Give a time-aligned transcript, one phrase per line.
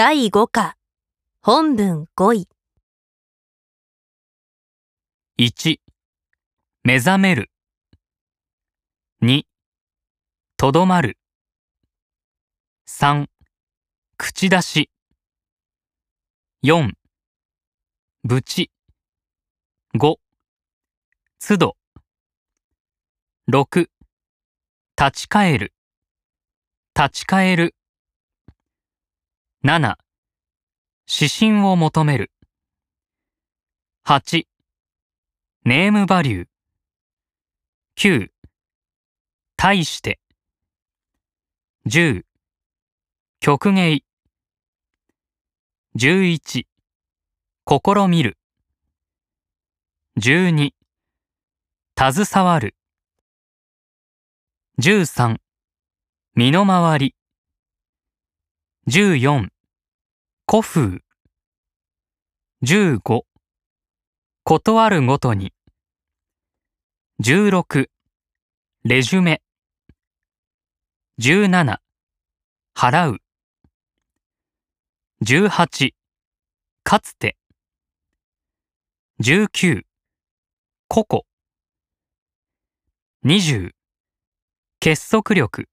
[0.00, 0.76] 第5課。
[1.42, 2.48] 本文5位。
[5.40, 5.80] 1
[6.84, 7.50] 目覚める。
[9.24, 9.42] 2
[10.56, 11.18] とどまる。
[12.88, 13.26] 3
[14.16, 14.90] 口出し。
[16.62, 16.92] 4
[18.22, 18.70] ぶち。
[19.96, 20.14] 5
[21.40, 21.76] 都度。
[23.50, 23.88] 6
[24.96, 25.74] 立ち返る。
[26.94, 27.74] 立ち返る。
[29.64, 29.96] 7
[31.08, 32.30] 指針を求める。
[34.06, 34.44] 8
[35.64, 36.46] ネームバリュー。
[37.96, 38.30] 9
[39.56, 40.20] 対して。
[41.86, 42.22] 10
[43.40, 44.04] 曲芸。
[45.96, 46.66] 11試
[48.08, 48.38] みる。
[50.20, 50.70] 12
[51.98, 52.76] 携わる。
[54.80, 55.38] 13
[56.36, 57.17] 身の回り。
[58.90, 59.48] 14
[60.50, 61.00] 古風。
[62.62, 63.20] 15
[64.44, 65.52] 断るごとに。
[67.22, 67.88] 16
[68.84, 69.42] レジュメ。
[71.20, 71.76] 17
[72.74, 73.18] 払う。
[75.22, 75.90] 18
[76.82, 77.36] かつて。
[79.20, 79.82] 19
[80.88, 81.24] 個々。
[83.26, 83.72] 20
[84.80, 85.68] 結束力。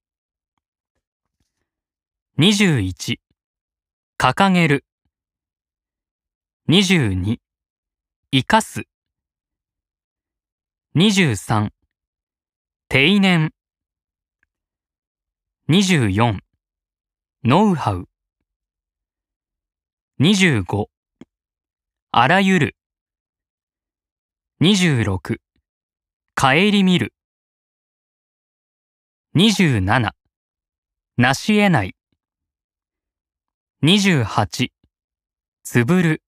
[2.38, 3.16] 21
[4.18, 4.84] 掲げる。
[6.68, 7.38] 22
[8.34, 8.84] 生かす。
[10.98, 11.70] 23
[12.90, 13.54] 定年
[15.70, 16.40] 24
[17.46, 18.10] ノウハウ。
[20.20, 20.88] 25
[22.12, 22.76] あらゆる。
[24.60, 25.38] 26
[26.36, 27.14] 顧みる。
[29.38, 30.12] 27
[31.16, 31.96] なし得ない。
[33.86, 34.70] 28
[35.64, 36.25] つぶる。